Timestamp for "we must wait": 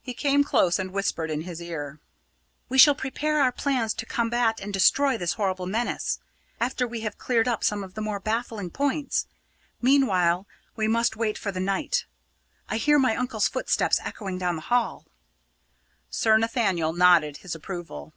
10.74-11.36